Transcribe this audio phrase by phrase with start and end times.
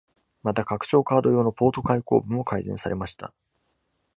[0.41, 3.35] また、拡張カード用のポート開口部も改善されました。